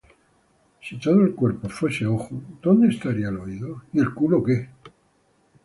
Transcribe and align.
Si 0.81 0.97
todo 0.97 1.21
el 1.21 1.35
cuerpo 1.35 1.69
fuese 1.69 2.07
ojo, 2.07 2.31
¿dónde 2.63 2.87
estaría 2.87 3.29
el 3.29 3.37
oído? 3.39 3.83